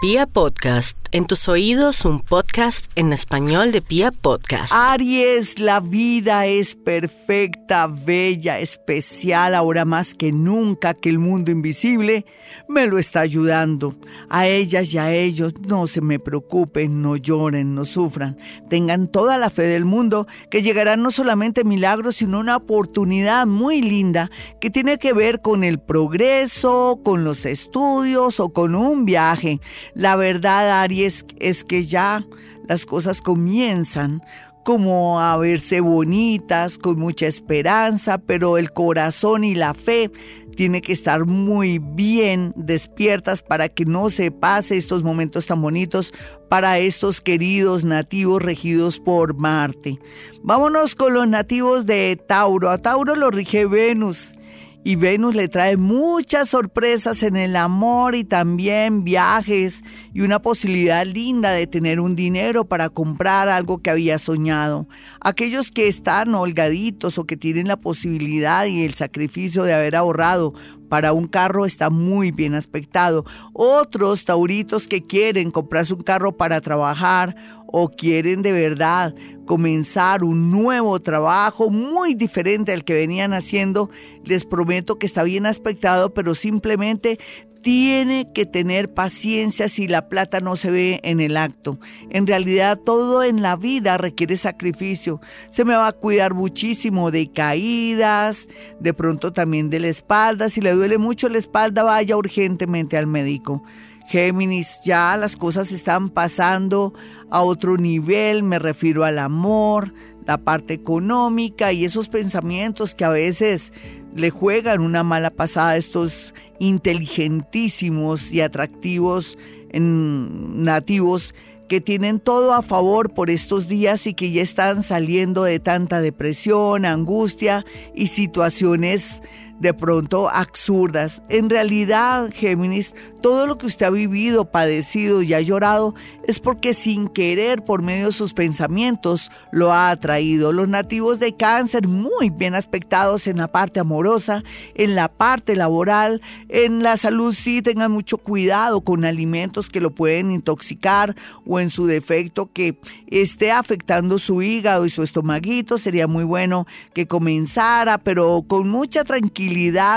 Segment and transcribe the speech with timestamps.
[0.00, 4.72] Pia Podcast, en tus oídos un podcast en español de Pia Podcast.
[4.74, 12.24] Aries, la vida es perfecta, bella, especial, ahora más que nunca que el mundo invisible
[12.66, 13.94] me lo está ayudando.
[14.28, 18.38] A ellas y a ellos no se me preocupen, no lloren, no sufran.
[18.68, 23.82] Tengan toda la fe del mundo que llegarán no solamente milagros, sino una oportunidad muy
[23.82, 24.30] linda
[24.60, 29.60] que tiene que ver con el progreso, con los estudios o con un viaje.
[29.94, 32.24] La verdad, Aries, es que ya
[32.68, 34.22] las cosas comienzan
[34.64, 40.10] como a verse bonitas, con mucha esperanza, pero el corazón y la fe
[40.54, 46.12] tiene que estar muy bien despiertas para que no se pase estos momentos tan bonitos
[46.48, 49.98] para estos queridos nativos regidos por Marte.
[50.42, 52.70] Vámonos con los nativos de Tauro.
[52.70, 54.34] A Tauro lo rige Venus
[54.82, 59.82] y Venus le trae muchas sorpresas en el amor y también viajes
[60.14, 64.88] y una posibilidad linda de tener un dinero para comprar algo que había soñado.
[65.20, 70.54] Aquellos que están holgaditos o que tienen la posibilidad y el sacrificio de haber ahorrado
[70.88, 73.24] para un carro está muy bien aspectado.
[73.52, 79.14] Otros tauritos que quieren comprarse un carro para trabajar o quieren de verdad
[79.46, 83.90] comenzar un nuevo trabajo muy diferente al que venían haciendo,
[84.24, 87.18] les prometo que está bien aspectado, pero simplemente
[87.62, 91.78] tiene que tener paciencia si la plata no se ve en el acto.
[92.10, 95.20] En realidad todo en la vida requiere sacrificio.
[95.50, 100.48] Se me va a cuidar muchísimo de caídas, de pronto también de la espalda.
[100.48, 103.62] Si le duele mucho la espalda, vaya urgentemente al médico.
[104.08, 106.94] Géminis, ya las cosas están pasando
[107.30, 109.94] a otro nivel, me refiero al amor,
[110.26, 113.72] la parte económica y esos pensamientos que a veces
[114.14, 119.38] le juegan una mala pasada a estos inteligentísimos y atractivos
[119.72, 121.34] nativos
[121.68, 126.00] que tienen todo a favor por estos días y que ya están saliendo de tanta
[126.00, 129.22] depresión, angustia y situaciones
[129.60, 131.22] de pronto absurdas.
[131.28, 135.94] En realidad, Géminis, todo lo que usted ha vivido, padecido y ha llorado
[136.26, 140.52] es porque sin querer, por medio de sus pensamientos, lo ha atraído.
[140.52, 144.42] Los nativos de cáncer, muy bien aspectados en la parte amorosa,
[144.74, 149.90] en la parte laboral, en la salud, sí tengan mucho cuidado con alimentos que lo
[149.90, 151.14] pueden intoxicar
[151.46, 152.78] o en su defecto que
[153.08, 155.76] esté afectando su hígado y su estomaguito.
[155.76, 159.49] Sería muy bueno que comenzara, pero con mucha tranquilidad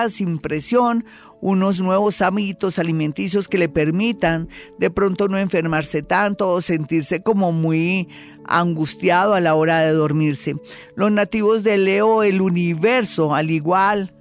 [0.09, 1.05] sin presión,
[1.41, 4.47] unos nuevos hábitos alimenticios que le permitan
[4.79, 8.07] de pronto no enfermarse tanto o sentirse como muy
[8.45, 10.55] angustiado a la hora de dormirse.
[10.95, 14.13] Los nativos de Leo, el universo, al igual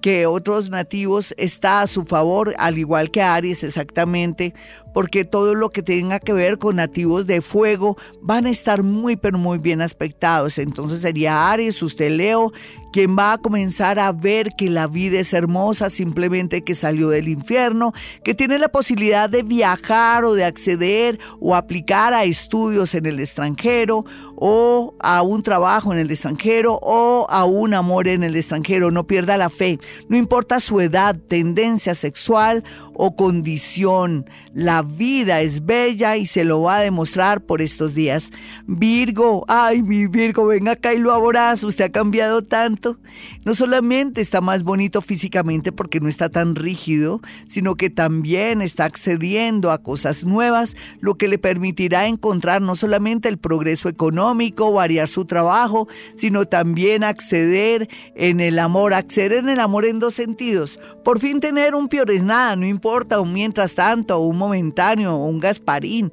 [0.00, 4.54] que otros nativos, está a su favor, al igual que Aries exactamente,
[4.92, 9.16] porque todo lo que tenga que ver con nativos de fuego van a estar muy,
[9.16, 10.58] pero muy bien aspectados.
[10.58, 12.52] Entonces sería Aries, usted Leo,
[12.92, 17.28] quien va a comenzar a ver que la vida es hermosa, simplemente que salió del
[17.28, 17.92] infierno,
[18.22, 23.18] que tiene la posibilidad de viajar o de acceder o aplicar a estudios en el
[23.18, 24.04] extranjero
[24.36, 28.90] o a un trabajo en el extranjero o a un amor en el extranjero.
[28.90, 32.64] No pierda la fe, no importa su edad, tendencia sexual
[32.94, 34.26] o condición.
[34.52, 38.30] La vida es bella y se lo va a demostrar por estos días.
[38.66, 41.68] Virgo, ay, mi Virgo, ven acá y lo abrazo.
[41.68, 42.98] Usted ha cambiado tanto.
[43.44, 48.84] No solamente está más bonito físicamente porque no está tan rígido, sino que también está
[48.84, 55.08] accediendo a cosas nuevas, lo que le permitirá encontrar no solamente el progreso económico, variar
[55.08, 58.92] su trabajo, sino también acceder en el amor.
[58.92, 60.78] Acceder en el amor en dos sentidos.
[61.04, 62.81] Por fin tener un es nada, no importa
[63.20, 66.12] un mientras tanto, un momentáneo, un Gasparín.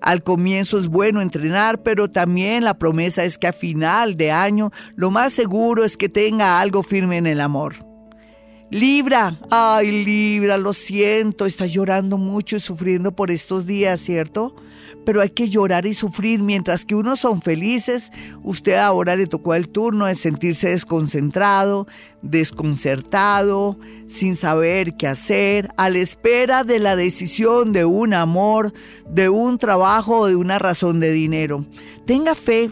[0.00, 4.70] Al comienzo es bueno entrenar, pero también la promesa es que a final de año
[4.96, 7.86] lo más seguro es que tenga algo firme en el amor.
[8.70, 14.54] Libra, ay Libra, lo siento, está llorando mucho y sufriendo por estos días, ¿cierto?
[15.04, 16.42] Pero hay que llorar y sufrir.
[16.42, 18.10] Mientras que unos son felices,
[18.42, 21.86] usted ahora le tocó el turno de sentirse desconcentrado,
[22.22, 28.72] desconcertado, sin saber qué hacer, a la espera de la decisión de un amor,
[29.08, 31.66] de un trabajo o de una razón de dinero.
[32.06, 32.70] Tenga fe.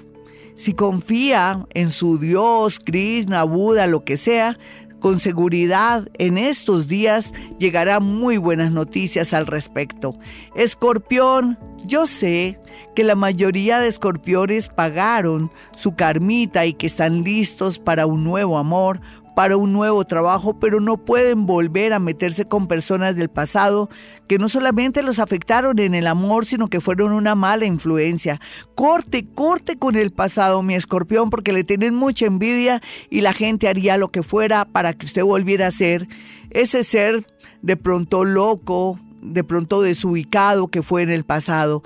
[0.54, 4.58] Si confía en su Dios, Krishna, Buda, lo que sea,
[5.00, 10.18] con seguridad, en estos días llegarán muy buenas noticias al respecto.
[10.54, 12.60] Escorpión, yo sé
[12.94, 18.58] que la mayoría de escorpiones pagaron su carmita y que están listos para un nuevo
[18.58, 19.00] amor
[19.38, 23.88] para un nuevo trabajo, pero no pueden volver a meterse con personas del pasado
[24.26, 28.40] que no solamente los afectaron en el amor, sino que fueron una mala influencia.
[28.74, 33.68] Corte, corte con el pasado, mi escorpión, porque le tienen mucha envidia y la gente
[33.68, 36.08] haría lo que fuera para que usted volviera a ser
[36.50, 37.24] ese ser
[37.62, 41.84] de pronto loco, de pronto desubicado que fue en el pasado.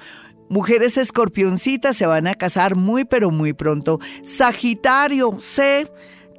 [0.49, 4.01] Mujeres escorpioncitas se van a casar muy pero muy pronto.
[4.23, 5.91] Sagitario, sé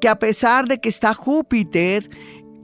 [0.04, 2.10] que a pesar de que está Júpiter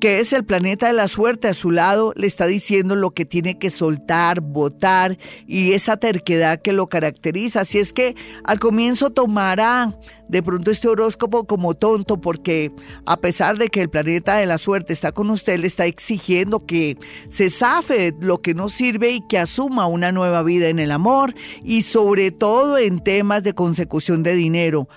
[0.02, 3.26] que es el planeta de la suerte a su lado, le está diciendo lo que
[3.26, 7.62] tiene que soltar, votar y esa terquedad que lo caracteriza.
[7.62, 8.16] Así es que
[8.46, 9.98] al comienzo tomará
[10.30, 12.72] de pronto este horóscopo como tonto porque
[13.06, 16.66] a pesar de que el planeta de la suerte está con usted, le está exigiendo
[16.66, 16.98] que
[17.28, 21.34] se zafe lo que no sirve y que asuma una nueva vida en el amor
[21.64, 24.88] y sobre todo en temas de consecución de dinero.